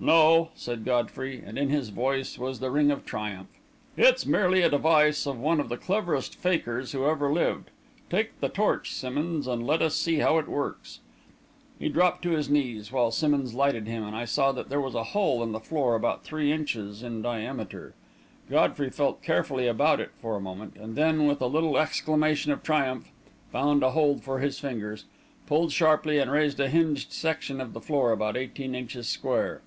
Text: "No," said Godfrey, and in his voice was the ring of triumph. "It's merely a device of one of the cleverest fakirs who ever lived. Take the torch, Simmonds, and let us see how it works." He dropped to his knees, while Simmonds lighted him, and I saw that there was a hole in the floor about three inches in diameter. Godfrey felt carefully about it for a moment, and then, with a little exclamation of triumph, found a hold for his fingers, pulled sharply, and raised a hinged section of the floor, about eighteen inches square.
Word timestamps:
"No," 0.00 0.50
said 0.54 0.84
Godfrey, 0.84 1.42
and 1.46 1.56
in 1.56 1.70
his 1.70 1.88
voice 1.88 2.36
was 2.36 2.58
the 2.58 2.70
ring 2.72 2.90
of 2.90 3.06
triumph. 3.06 3.46
"It's 3.96 4.26
merely 4.26 4.60
a 4.60 4.68
device 4.68 5.24
of 5.24 5.38
one 5.40 5.60
of 5.60 5.70
the 5.70 5.78
cleverest 5.78 6.34
fakirs 6.34 6.92
who 6.92 7.06
ever 7.06 7.32
lived. 7.32 7.70
Take 8.10 8.38
the 8.40 8.50
torch, 8.50 8.92
Simmonds, 8.92 9.46
and 9.46 9.66
let 9.66 9.80
us 9.80 9.94
see 9.94 10.16
how 10.16 10.36
it 10.36 10.48
works." 10.48 11.00
He 11.78 11.88
dropped 11.88 12.20
to 12.24 12.30
his 12.32 12.50
knees, 12.50 12.92
while 12.92 13.12
Simmonds 13.12 13.54
lighted 13.54 13.86
him, 13.86 14.04
and 14.04 14.14
I 14.14 14.24
saw 14.26 14.52
that 14.52 14.68
there 14.68 14.80
was 14.80 14.94
a 14.96 15.04
hole 15.14 15.42
in 15.44 15.52
the 15.52 15.60
floor 15.60 15.94
about 15.94 16.22
three 16.24 16.52
inches 16.52 17.02
in 17.02 17.22
diameter. 17.22 17.94
Godfrey 18.50 18.90
felt 18.90 19.22
carefully 19.22 19.68
about 19.68 20.00
it 20.00 20.10
for 20.20 20.36
a 20.36 20.40
moment, 20.40 20.76
and 20.76 20.96
then, 20.96 21.26
with 21.26 21.40
a 21.40 21.46
little 21.46 21.78
exclamation 21.78 22.52
of 22.52 22.62
triumph, 22.62 23.10
found 23.52 23.82
a 23.82 23.92
hold 23.92 24.22
for 24.24 24.40
his 24.40 24.58
fingers, 24.58 25.04
pulled 25.46 25.72
sharply, 25.72 26.18
and 26.18 26.30
raised 26.32 26.58
a 26.60 26.68
hinged 26.68 27.10
section 27.12 27.58
of 27.58 27.72
the 27.72 27.80
floor, 27.80 28.12
about 28.12 28.36
eighteen 28.36 28.74
inches 28.74 29.08
square. 29.08 29.62